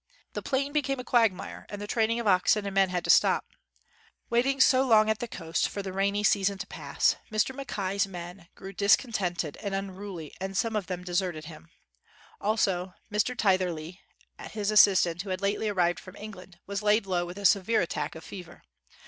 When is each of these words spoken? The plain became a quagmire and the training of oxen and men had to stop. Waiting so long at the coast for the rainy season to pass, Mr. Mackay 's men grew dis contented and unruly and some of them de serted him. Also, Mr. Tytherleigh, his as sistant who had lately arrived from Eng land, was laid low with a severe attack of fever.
The 0.33 0.41
plain 0.41 0.73
became 0.73 0.99
a 0.99 1.03
quagmire 1.03 1.67
and 1.69 1.79
the 1.79 1.85
training 1.85 2.19
of 2.19 2.25
oxen 2.25 2.65
and 2.65 2.73
men 2.73 2.89
had 2.89 3.03
to 3.03 3.11
stop. 3.11 3.45
Waiting 4.31 4.59
so 4.59 4.81
long 4.81 5.11
at 5.11 5.19
the 5.19 5.27
coast 5.27 5.69
for 5.69 5.83
the 5.83 5.93
rainy 5.93 6.23
season 6.23 6.57
to 6.57 6.65
pass, 6.65 7.17
Mr. 7.31 7.53
Mackay 7.53 7.99
's 7.99 8.07
men 8.07 8.47
grew 8.55 8.73
dis 8.73 8.95
contented 8.95 9.57
and 9.57 9.75
unruly 9.75 10.33
and 10.41 10.57
some 10.57 10.75
of 10.75 10.87
them 10.87 11.03
de 11.03 11.11
serted 11.11 11.43
him. 11.43 11.69
Also, 12.41 12.95
Mr. 13.11 13.37
Tytherleigh, 13.37 13.99
his 14.49 14.71
as 14.71 14.81
sistant 14.81 15.21
who 15.21 15.29
had 15.29 15.39
lately 15.39 15.69
arrived 15.69 15.99
from 15.99 16.15
Eng 16.17 16.31
land, 16.31 16.59
was 16.65 16.81
laid 16.81 17.05
low 17.05 17.23
with 17.27 17.37
a 17.37 17.45
severe 17.45 17.81
attack 17.81 18.15
of 18.15 18.23
fever. 18.23 18.63